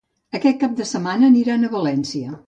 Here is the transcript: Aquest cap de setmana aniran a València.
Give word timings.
Aquest 0.37 0.55
cap 0.63 0.71
de 0.79 0.87
setmana 0.91 1.29
aniran 1.33 1.67
a 1.67 1.69
València. 1.75 2.33